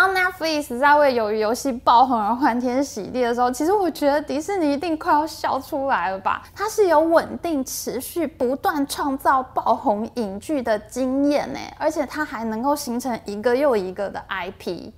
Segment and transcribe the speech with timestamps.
[0.00, 6.44] 当 Netflix 在为鱿鱼游戏爆红而欢天喜地的时候，其实我觉得迪士尼一定快要笑出来了吧？
[6.54, 14.92] 它是有稳定、持续、不断创造爆红影剧的经验呢，而且它还能够形成一个又一个的 IP。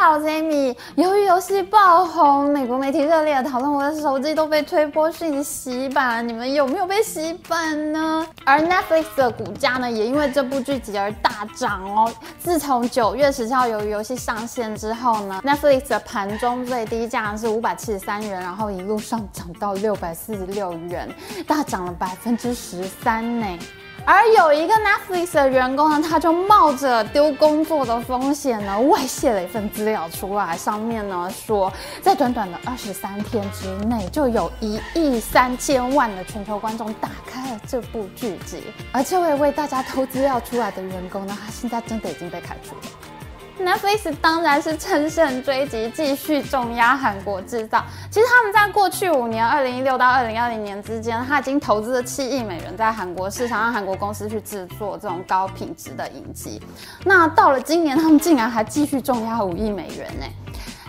[0.00, 0.72] 好，我是 Amy。
[0.96, 6.22] 鱿鱼游戏爆红，美国媒体热烈的讨论，我的手机都被推波讯息吧？
[6.22, 8.24] 你们有没有被洗版呢？
[8.44, 12.12] 而 Netflix 的股价呢，也因为这部剧集而大涨哦。
[12.38, 21.12] 自从九月十七号由于游戏上线之后呢，Netflix 的盘中最低价是五百七十三元，然后一路上涨到六百四十六元，
[21.44, 23.58] 大涨了百分之十三呢。
[24.04, 38.62] 而有一个 Netflix 的员工呢，他就冒着丢工作的风险呢，外泄了一份资料出来，上面呢说，在短短的二十三天之内，就有一亿三千万的全球观众打开了这部剧集。
[38.92, 42.80] 而这位为大家偷资料出来的员工呢，他现在真的已经被开除了。
[43.58, 47.84] Netflix 当然是乘胜追击，继续重压韩国制造。
[48.10, 56.62] 其实他们在过去五年，二零一六到二零二零年之间，他已经投资了七亿美元在韩国市场，让韩国公司去制作这种高品质的影集。
[57.04, 60.26] 那到了今年，他们竟然还继续重压五亿美元呢。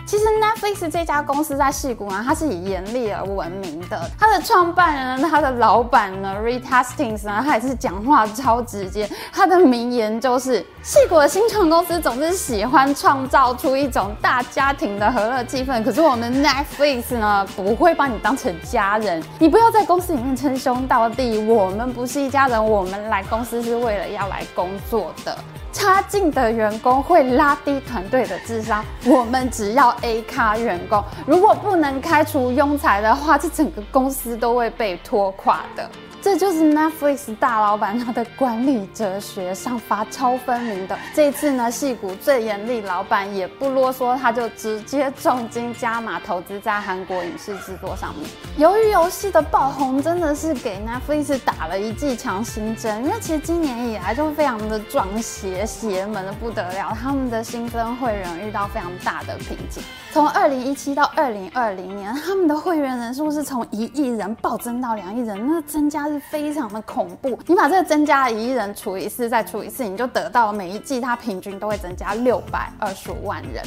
[0.06, 4.10] 其实 Netflix 这家公司在硅谷呢，它是以严厉而闻名的。
[4.18, 9.08] 它的创办人呢， 他的老板呢，Reed Hastings 呢，他也是讲话超直接。
[9.32, 19.22] 他的名言就是：硅谷的新创公司总是喜欢创造出一种大家庭的和乐气氛，可是我们 Netflix 呢，不会把你当成家人。
[19.38, 25.38] 你不要在公司里面称兄道弟，我们不是一家人，我们来公司是为了要来工作的。
[25.72, 28.84] 差劲的员工会拉低团队的智商。
[29.04, 35.88] 我们只要 A 咖员工，如果不能开除庸才的话，这整个公司都会被拖垮的。
[36.22, 40.98] 这就是 Netflix 大老板他的管理哲学，赏罚超分明的。
[41.14, 48.28] 这次呢，戏骨最严厉老板也不啰嗦，他就直接重金加码投资在韩国影视制作上面。
[48.58, 59.82] 由于游戏的爆红真的是给 Netflix 打了一剂强心针，因为其实今年以来就非常的撞邪邪门的不得了，他们的新增会员遇到非常大的瓶颈。
[60.12, 66.09] 从二零一七到二零二零年，他们的会员人数是从一亿人暴增到两亿人，那增加。
[66.12, 67.38] 是非常的恐怖。
[67.46, 73.64] 你把这个增加一亿人除以四，再除以四，你就得到了每一季它平均都会增加六百二十五万人。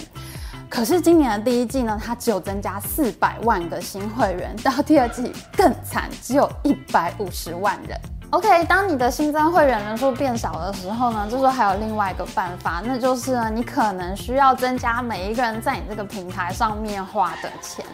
[0.70, 8.00] 可是今年的第一季呢，它只有增加四百万个新会员，到第二季更惨，只有一百五十万人。
[8.32, 17.86] OK，当你的新增会员人数变少的时候呢，这时候还有另外一个办法，那就是，你可能需要增加每一个人在你这个平台上面花的钱。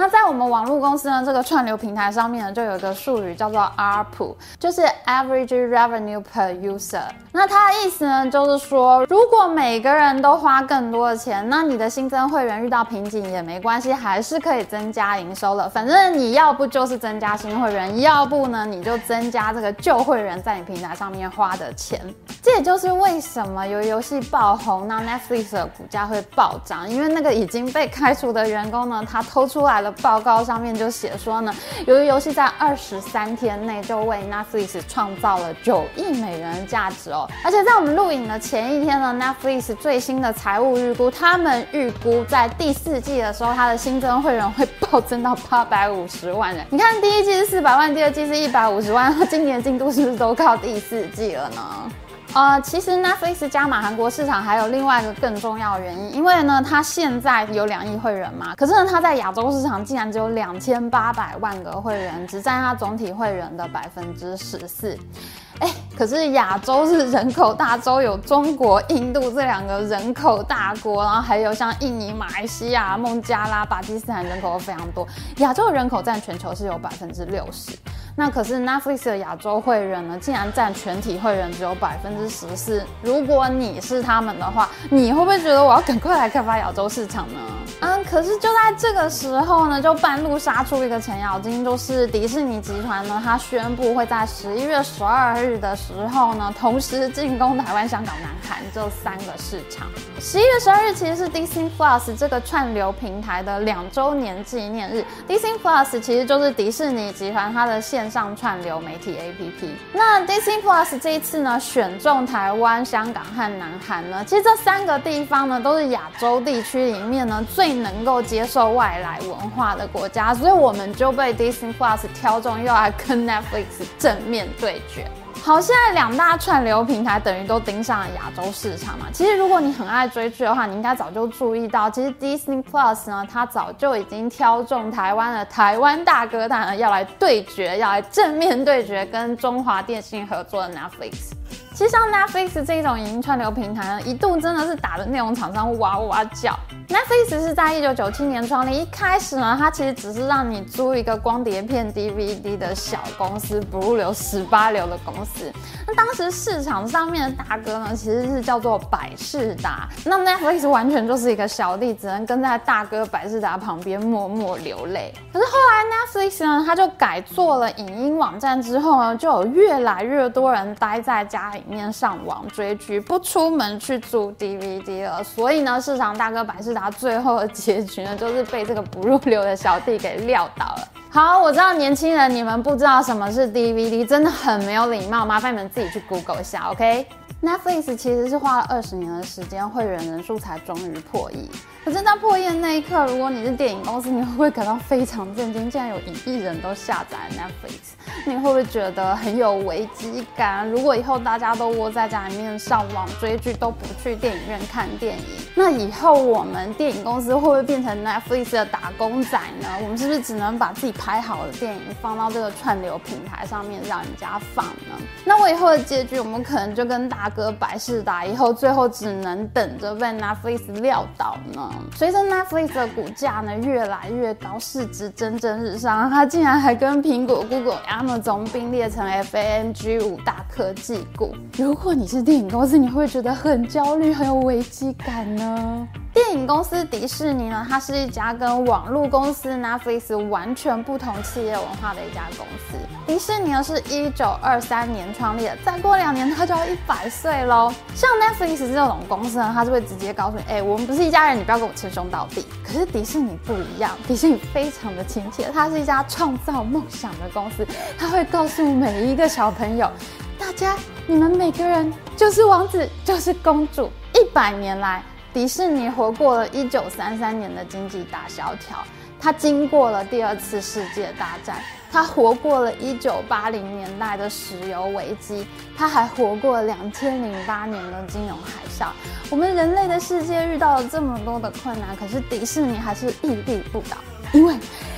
[0.00, 7.02] 那在我们网络公司呢，这个串流平台上面呢，就有一个术语叫做 ARPU，就是 Average Revenue Per User。
[7.30, 15.68] 那它的意思呢，就是说，如果每个人都花更多的钱，那你的新增会员遇到瓶颈也没关系，还是可以增加营收的。
[15.68, 22.00] 反正你要不就是增加新会员，要不呢你就增加这个旧会员在你平台上面花的钱。
[22.42, 29.89] 这也就是为什么鱿鱼游戏爆红，那 Netflix 的股价会暴涨，因为那个已经被开除的员工呢，他偷出来了。
[29.92, 31.54] 报告上面就写说呢，
[31.86, 46.64] 由于游戏在二十三天内就为 Netflix 创造了九亿美元的价值哦，而且在我们录影的前一天呢，Netflix 最新的财务预估，他们预估在第四季的时候，它的新增会员会暴增到八百五十万人。
[46.70, 51.90] 你看第一季是四百万，第二季是一百五十万，今年进度是不是都靠第四季了呢？
[52.32, 64.96] 呃，其实 Netflix 加码韩国市场还有另外一个更重要的原因，因为呢，它现在有两亿会员嘛，可是呢，它在亚洲市场竟然只有两千八百万个会员，只占它总体会员的百分之十四。
[65.58, 75.04] 哎，可是亚洲是人口大洲，有中国、印度这两个人口大国，然后还有像印尼、马来西亚、孟加拉、巴基斯坦人口都非常多，
[75.38, 77.76] 亚洲的人口占全球是有百分之六十。
[78.16, 82.84] 那可是 Netflix 的亚洲会员呢，竟然占全体会员只有百分之十四。
[83.02, 87.40] 如果你是他们的话，你会不会觉得我要赶快来开发亚洲市场呢？
[87.82, 99.86] 嗯，可是就在这个时候呢，就半路杀出一个程咬金，就是迪士尼集团呢，它宣布会在十一月十二日的时候呢，同时进攻台湾、香港、南韩这三个市场。
[100.20, 105.02] 十一月十二日其实是 Disney Plus 这个串流平台的两周年纪念日。
[105.26, 109.68] Disney Plus 其实就是迪士尼集团它的线上串流媒体 APP。
[109.92, 123.64] 那 Disney Plus 这一次呢，选中台湾、香港和南韩呢，其实这三个地方呢，都是亚洲地区里面呢最能够接受外来文化的国家，所以我们就被 Disney Plus 挑中，又来跟 Netflix
[123.98, 125.08] 正面对决。
[125.42, 129.06] 好，现在两大串流平台等于都盯上了亚洲市场嘛。
[129.12, 141.32] 其实如果你很爱追剧的话，你应该早就注意到，其实 Disney Plus 呢，它早就已经挑中台湾的台湾大哥大呢，要来对决，要来正面对决跟中华电信合作的 Netflix。
[141.80, 146.54] 其实像 Netflix 这种影音串流平台呢，一度真的是打得内容厂商哇哇叫。
[146.90, 155.50] Netflix 是在一九九七年创立，一开始呢，它其实只是让你租一个光碟片 DVD 的小公司，不入流十八流的公司。
[155.86, 159.88] 那当时市场上面的大哥呢，其实是叫做百视达。
[160.04, 165.14] 那 Netflix 完全就是一个小弟，只能跟在大哥百视达旁边默默流泪。
[165.32, 171.64] 可是后来 Netflix 呢，它就改做了影音网站之后呢，就有越来越多人待在家里。
[171.70, 180.88] 面上网追剧，不出门去租 DVD 了，所以呢，市场大哥百事达最后的结局呢，就是被这个不入流的小弟给撂倒了。
[181.10, 191.50] 好，我知道年轻人你们不知道什么是 DVD，真的很没有礼貌，麻烦你们自己去 Google 一下，OK？Netflix 其实是花了二十年的时间，会员人数才终于破亿。
[191.82, 195.70] 可是，在破亿那一刻，如果你是电影公司，你会不会感到非常震惊？
[195.70, 197.94] 竟然有一亿人都下载 Netflix，
[198.26, 200.68] 你会不会觉得很有危机感？
[200.68, 205.24] 如果以后大家都窝在家里面上网追剧，都不去电影院看电影，
[205.54, 209.68] 那以后我们电影公司会不会变成 Netflix 的打工仔呢？
[209.82, 214.98] 我们是不是只能把自己拍好的电影放到这个串流平台上面让人家放呢？
[215.24, 221.68] 那我以后的结局，我们可能就跟大哥百事达以后最后只能等着被 Netflix 撂倒呢？
[221.96, 231.34] 随着 Netflix 的股价呢越来越高，市值蒸蒸日上，它竟然还跟苹果、Google、Amazon 并列成 FANG 五大科技股。
[231.56, 235.88] 如果你是电影公司，你会不会觉得很焦虑、很有危机感呢？
[236.12, 242.76] 电影公司迪士尼呢，它是一家跟网络公司 Netflix 完全不同企业文化的一家公司。
[243.06, 247.72] 迪士尼呢是一九二三年创立的，再过两年它就要一百岁喽。
[247.94, 252.46] 像 Netflix 这种公司呢，它就会直接告诉你，哎、我们不是一家人，你不要跟我称兄道弟。
[252.64, 257.66] 可是迪士尼不一样，迪士尼非常的亲切，它是一家创造梦想的公司，
[257.98, 259.90] 它会告诉每一个小朋友，
[260.38, 260.74] 大家，
[261.06, 263.90] 你们每个人就是王子，就是公主。
[264.14, 265.02] 一百年来。
[265.32, 268.84] 迪士尼活过了一九三三年的经济大萧条，
[269.20, 271.58] 它经过了第二次世界大战，
[271.92, 275.46] 他活过了一九八零年代的石油危机，
[275.76, 278.90] 他还活过两千零八年的金融海啸。
[279.28, 283.96] 我们人类的世界遇到了这么多的困难，可是迪士尼还是屹立不倒，
[284.32, 284.54] 因为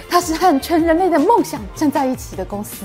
[0.08, 2.84] 它是和全人类的梦想站在一起的公司。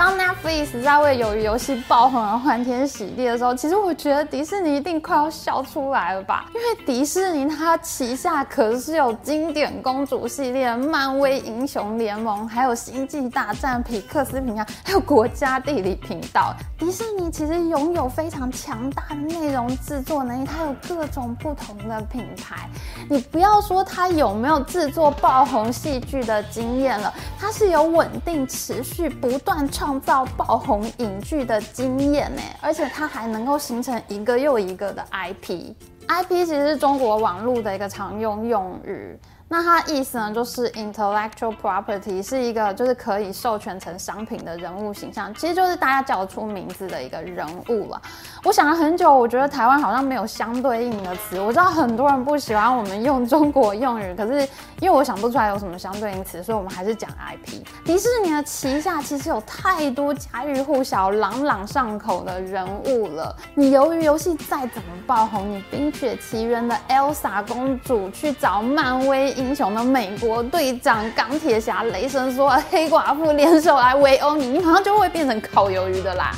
[0.00, 6.46] 当 Netflix 在为鱿鱼游戏爆红而欢天喜地的时候，其实我觉得迪士尼一定快要笑出来了吧？
[6.54, 16.54] 因为迪士尼它旗下可是有经典公主系列、漫威英雄联盟，还有星际大战、皮克斯频道，还有国家地理频道。
[16.78, 22.66] 迪士尼其实拥有非常强大的内容制作能力，它有各种不同的品牌。
[23.10, 29.89] 你不要说它有没有制作爆红戏剧的经验了，它是有稳定、持续、不断创。
[29.90, 35.74] 创造爆红影剧的经验呢，而且它还能够形成一个又一个的 IP。
[36.06, 39.18] IP 其实是中国网络的一个常用用语。
[39.52, 48.00] 那它意思呢，就是 intellectual property 是一个就是可以授权成商品的人物形象，其实就是大家叫得出名字的一个人物了。
[48.44, 51.40] 我想了很久，我觉得台湾好像没有相对应的词。
[51.40, 54.48] 我知道很多人不喜欢我们用中国用语，可是
[54.78, 57.60] 因为我想不出来有什么相对应词，所以我们还是讲 IP。
[57.84, 63.34] 迪士尼的旗下其实有太多家喻户晓、朗朗上口的人物了。
[63.56, 69.34] 你鱿鱼游戏再怎么爆红，你冰雪奇缘的 Elsa 公主去找漫威。
[69.40, 76.32] 英雄的美国队长、钢铁侠、雷神说、黑寡妇联手来围殴你，你马上就会变成烤鱿鱼的啦。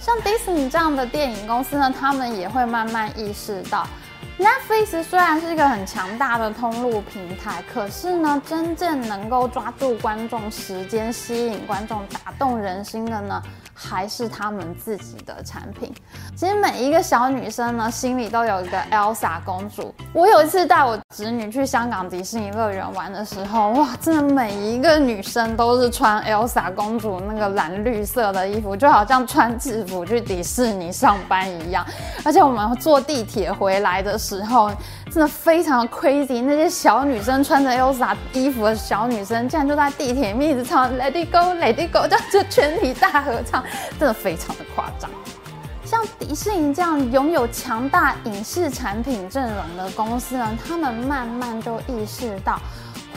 [0.00, 3.86] 像迪士尼这样的电影公司呢，他们也会慢慢意识到
[4.36, 13.40] ，Netflix 虽然是一个很强大的通路平台，可是呢，真正能够抓住观众时间、吸引观众、打动人心的呢，
[13.82, 15.90] 还是他们自己的产品。
[16.36, 19.94] 其实每一个小女生呢，心里都有一个 Elsa 公主。
[20.12, 31.86] 我有一次带我侄女去香港迪士尼乐园玩的时候，哇，真的每一个女生都是穿 Elsa 公主那个蓝绿色的衣服，就好像穿制服去迪士尼上班一样。
[32.24, 34.70] 而且我们坐地铁回来的时候，
[35.10, 43.64] 真的非常 crazy，那些小女生穿着 Elsa 衣服的小女生，竟然就在地铁里面一直唱 Let it go, Let it go，就全体大合唱。
[43.98, 45.10] 真的非常的夸张，
[45.84, 52.60] 像迪士尼这样拥有强大影视产品阵容的公司呢，他们慢慢就意识到，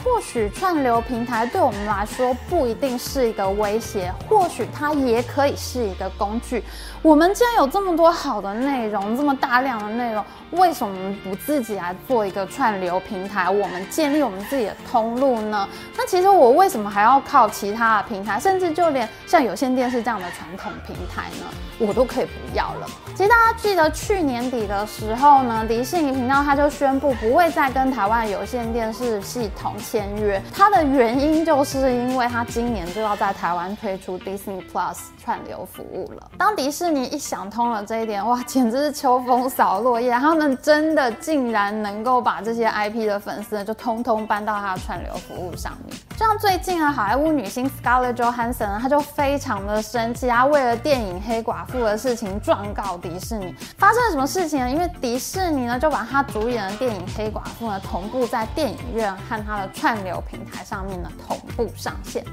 [0.04, 6.62] 或许串流平台对我们来说不一定是一个威胁，或许它也可以是一个工具。
[7.00, 13.48] 我们既然有这么多好的内容，这么大量的内容，为什么不自己来做一个串流平台？
[13.48, 15.66] 我们建立我们自己的通路呢？
[15.96, 21.46] 那其实我为什么还要靠其他的平台，甚至就连像有线电视这样的传统平台呢？
[21.78, 22.86] 我都可以不要了。
[23.16, 30.42] 其实大家记得去年底的时候呢，迪士尼频道它就宣布不会再跟台湾有线电视系统签约。
[30.52, 36.28] 它的原因就是因为它今年就要在台湾推出 Disney Plus 串流服务了。
[36.36, 40.10] 当迪士尼一想通了这一点，哇，简直是秋风扫落叶。
[40.10, 45.96] 他们真的竟然能够把这些 IP 的粉丝，就通通搬到它的串流服务上面。
[46.16, 53.52] 像最近啊，好莱坞女星 Scarlett Johansson，她就非常的生气，她为了电影《黑寡妇》的事情状告迪士尼。
[53.76, 54.70] 发生了什么事情呢？
[54.70, 62.24] 因为迪士尼呢就把她主演的电影《黑寡妇》呢同步在电影院和她的串流平台上面呢同步上线。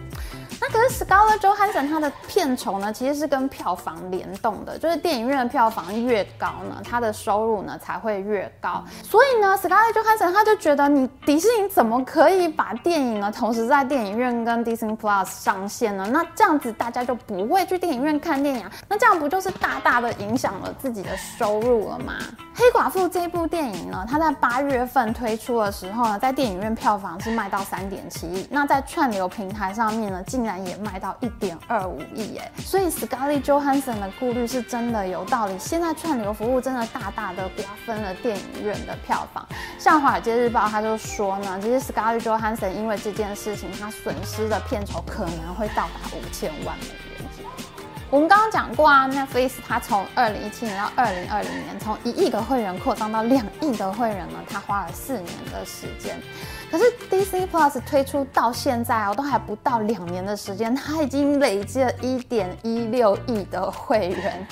[0.62, 8.84] 那可是 Scarlett Johansson 她的片酬呢，其实是跟票房联动的，就是电影院的票房越高呢，她的收入呢才会越高。
[9.04, 16.08] 所以呢，Scarlett Johansson 她就觉得你迪士尼怎么可以把电影呢同时在电影院跟 Disney Plus 上线呢？
[16.12, 18.72] 那这样子大家就不会去电影院看电影啊？
[18.88, 22.14] 那这样不就是大大的影响了自己的收入了吗？
[22.54, 35.58] 黑寡妇这部电影呢，它在八月份推出的时候呢，在电影院票房是卖到三点七亿，那在串流平台上面呢，竟然也卖到一点二五亿耶，所以 Scarlett Johansson 的顾虑是真的有道理。
[35.60, 39.48] 现在串流服务真的大大的瓜分了电影院的票房。
[39.78, 47.11] 像《华尔街日报》他就说呢，其实 Scarlett Johansson 因为这件事情，他损失的片酬可能会到达五千万美元。
[48.12, 56.22] 我们刚刚讲过啊，Netflix 它从二零一七年到二零二零年，从一亿个会员扩张到两亿的会员呢，它花了四年的时间。
[56.70, 64.46] 可是 Disney Plus 推出到现在哦，都还不到两年的时间，它已经累积了一点一六亿的会员。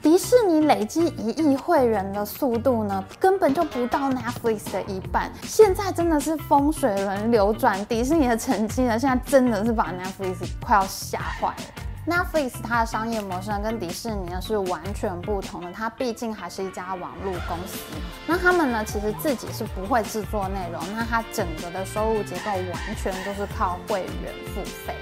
[0.00, 5.30] 迪士尼累积一亿会员的速度呢，根本就不到 Netflix 的一半。
[5.42, 11.87] 现在真的是风水轮流转，迪士尼的成绩呢，现在真的是把 Netflix 快要吓坏了。
[12.08, 15.70] Netflix 它的商业模式，跟迪士尼呢是完全不同的。
[15.70, 17.78] 它毕竟还是一家网络公司，
[18.26, 24.94] 那他们呢其实自己是不会制作内容，那它整个的收入结构完全都是靠会员付费。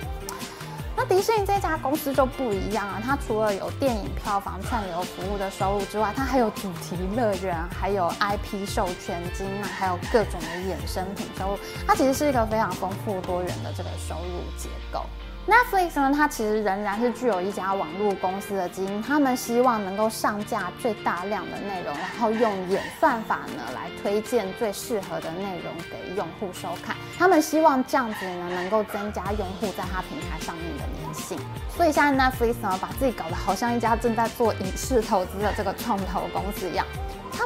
[0.96, 11.58] 那迪士尼这家公司就不一样啊，它除了有电影票房串流服务的收入之外，它还有主题乐园，还有 IP 授权金啊，还有各种的衍生品收入。
[11.86, 15.04] 它其实是一个非常丰富多元的这个收入结构。
[15.46, 26.96] Netflix 呢，它其实仍然是具有一家网络公司的基因，他们希望能够上架最大量的内容，然后用演算法呢来推荐最适合的内容给用户收看。
[27.16, 31.38] 他们希望这样子呢能够增加用户在它平台上面的粘性。
[31.76, 36.84] 所以现在 Netflix 呢把自己搞得好像一家正在做影视投资的这个创投公司一样。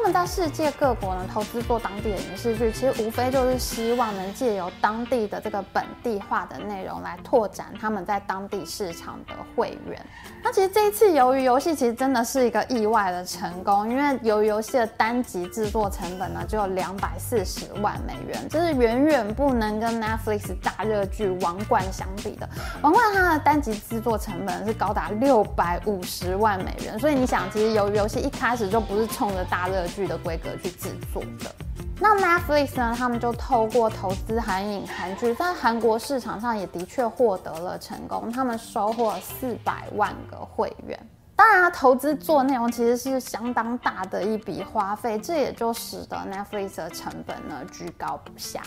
[0.00, 10.02] 他们在世界各国呢投资做当地的影视剧，其实无非就是希望能借由当地的这个本地化的内容来拓展他们在当地市场的会员。
[10.42, 22.46] 那其实这一次鱿鱼游戏其实真的是一个意外的成功，因为鱿鱼游戏的单集制作成本呢只有两百四十万美元，这是远远不能跟 Netflix 大热剧《王冠》相比的。
[22.80, 31.54] 《王冠》它的单集制作成本是高达六百五十万美元，所以你想，其实鱿鱼游戏一开始就不是冲着大热剧的规格去制作的，
[32.00, 32.94] 那 Netflix 呢？
[32.96, 38.30] 他们就透过投资韩影、韩剧，在韩国市场上也的确获得了成功。
[38.32, 40.98] 他们收获了四百万个会员。
[41.36, 48.62] 当然，投资做内容其实是相当大的一笔花费，这也就使得 Netflix 的成本呢居高不下。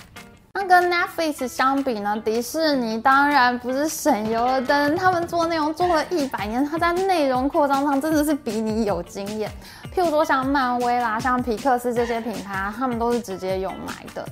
[0.55, 4.95] 那跟 Netflix 相比呢，迪士尼当然不是省油的灯。
[4.95, 9.49] 他们做内容做了一百年，他在内容扩张上真的是比你有经验。
[9.91, 14.23] 譬如说像漫威啦、像皮克斯这些品牌，他们都是直接有买的。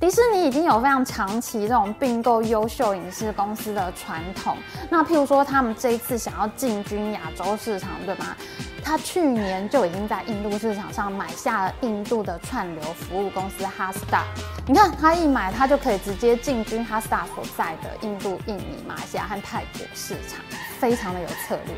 [0.00, 4.56] 迪士尼已经有非常长期这种并购优秀影视公司的传统。
[4.90, 8.36] 那譬如说，他们这一次想要进军亚洲市场，对吗？
[8.84, 14.24] 他去年就已经在印度市场上买下了印度的串流服务公司 Hotstar。
[14.66, 20.40] 你看，他一买，他就可以直接进军 Hotstar 所在的印度、印尼、马来西亚和泰国市场，
[20.78, 21.74] 非常的有策略。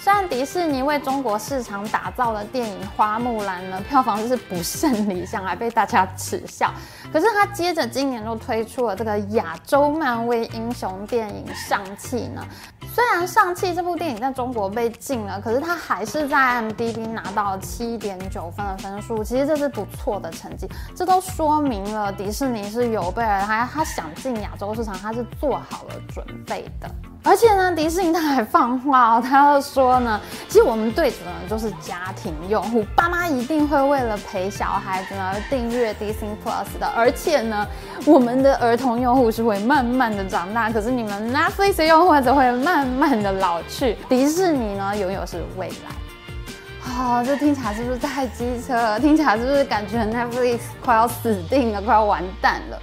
[0.00, 6.74] 虽然迪士尼为中国市场打造的电影《花木兰》呢，票房是不甚理想，还被大家耻笑。
[7.12, 12.44] 可是他接着今年就推出了这个亚洲漫威英雄电影《上气》呢。
[12.94, 20.68] 虽然上汽这部电影在中国被禁了，可是它还是在 M D B 拿到了七点九分的分数，其实这是不错的成绩。
[20.94, 26.90] 这都说明了迪士尼是有备而来，他想进亚洲市场，他是做好了准备的。
[27.24, 36.86] 而且呢，迪士尼他还放话哦，他要说呢，其实我们对准的就是家庭用户，爸妈一定会为了陪小孩子呢订阅 Disney Plus 的。
[36.88, 37.66] 而且呢，
[38.04, 43.96] 我们的儿童用户是会慢慢的长大，可是你们 Netflix 用户则会慢慢慢的老去。
[44.08, 46.90] 迪士尼呢，永远是未来。
[46.90, 48.98] 啊、哦，这听起来是不是太机车了？
[48.98, 52.82] 听起来是不是感觉 Netflix 快要死定了，快要完蛋了？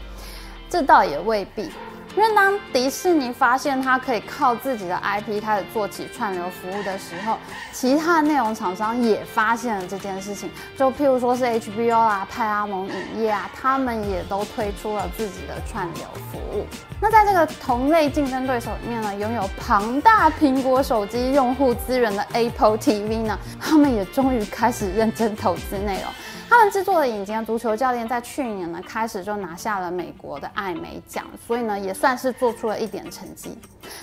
[0.70, 1.70] 这倒也未必。
[2.16, 7.38] 因为当迪士尼发现它可以靠自己的 IP 开始做起串流服务的时候，
[7.72, 10.50] 其他内容厂商也发现了这件事情。
[10.76, 16.66] 就譬如说是 HBO 啊、派拉蒙影业啊，他们也都推出了自己的串流服务。
[17.00, 26.12] 那在这个同类竞争对手里面呢，拥有庞大苹果手机用户资源的 Apple TV 呢，他们也终于开始认真投资内容。
[26.50, 33.56] 他们制作的影集《足球教练》在去年呢开始就拿下了美国的艾美奖，所以呢也算是做出了一点成绩。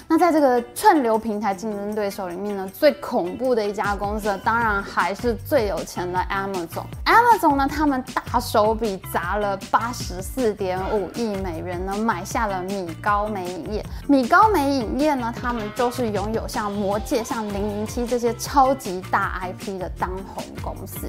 [0.09, 6.85] 那在这个串流平台竞争对手里面呢，最恐怖的一家公司当然还是最有钱的 Amazon。
[7.05, 13.87] Amazon 呢，他们大手笔砸了八十四点五亿美元呢，买下了米高梅影业。
[14.09, 21.09] 米高梅影业呢，他们就是拥有像《魔戒》、像《零零七》这些超级大 IP 的当红公司。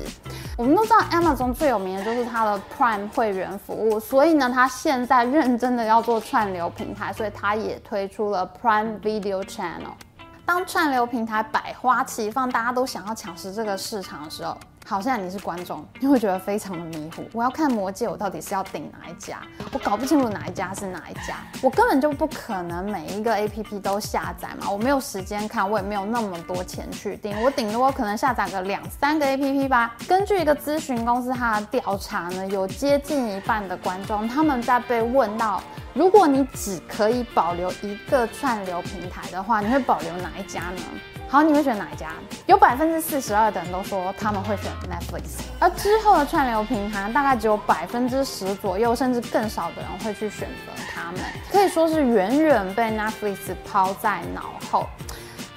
[0.56, 1.48] 我们都知道 Amazon。
[1.58, 9.94] 最有名的就是它的 Prime 会员服务，所以呢，它现在认真的要做串流平台，所以它也推出了 Prime Video Channel。
[10.46, 14.58] 当串流平台百花齐放，大家都想要抢食这个市场的时候。
[14.90, 17.22] 好，现在你是观众，你会觉得非常的迷糊。
[17.34, 19.42] 我要看《魔戒》，我到底是要订哪一家？
[19.74, 21.36] 我搞不清楚哪一家是哪一家。
[21.62, 27.38] 我根本就不可能每一个 APP 都下载嘛，我没有时间看，我也没有那么多钱去订。
[27.42, 29.94] 我顶多可能下载个两三个 APP 吧。
[30.08, 35.62] 根据一个咨询公司它的调查呢，有接近一半的观众他们在被问到，
[35.94, 40.82] 如果你只可以保留一个串流平台的话，你会保留哪一家呢？
[41.30, 42.12] 好，你们选哪一家？
[42.46, 54.88] 有百分之四十二的人都说他们会选 Netflix，而之后的串流平台大概只有百分之十左右，甚至更少的人会去选择他们，可以说是远远被 Netflix 抛在脑后。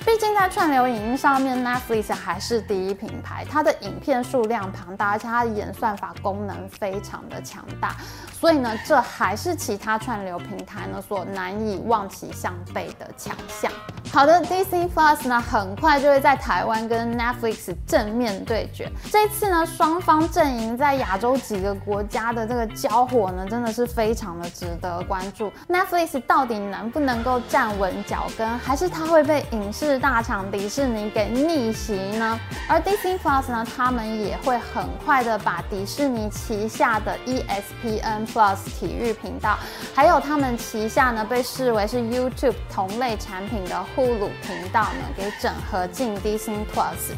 [0.04, 7.94] 毕竟在串流影音上面，Netflix 还是第一品牌，它的影片数量庞大，而且它的演算法功能非常的强大，
[8.40, 13.70] 所以呢，这还是其他串流平台呢所难以望其项背的强项。
[14.10, 18.90] 好的，Disney Plus 呢，很快就会在台湾跟 Netflix 正面对决。
[19.12, 25.52] 这次呢，双方阵营在亚洲几个国家的这个交火呢，真的是非常的值得关注。
[25.68, 32.40] Netflix 到底能不能够站稳脚跟，还是它会被影视大厂迪士尼给逆袭呢？
[32.66, 39.58] 而 Disney Plus 呢，他们也会很快的把迪士尼旗下的 ESPN Plus 体育频道，
[39.94, 43.80] 还有他们旗下呢被视为是 YouTube 同类产品的。
[43.96, 47.12] 呼噜频道呢，给整合进 Disney Plus，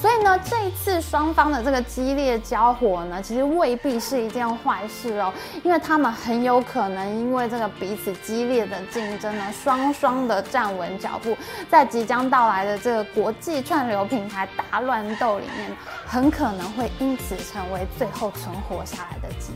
[0.00, 5.32] 所以呢，这一次双方的这个激烈交火呢，其实未必是一件坏事哦，
[5.62, 11.36] 因为他们很有可能因为这个彼此激烈的竞争呢，双双的站稳脚步，
[11.68, 15.70] 在即将到来的这个国际串流平台大乱斗里面，
[16.06, 19.52] 很可能会因此成为最后存活下来的几。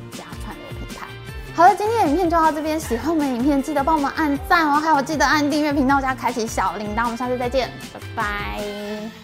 [1.54, 2.80] 好了，今天的影片就到这边。
[2.80, 7.04] 喜欢我们的影片，记得帮我们按赞哦，还有记得按订阅频道加开启小铃铛。
[7.04, 9.21] 我们下次再见，拜拜。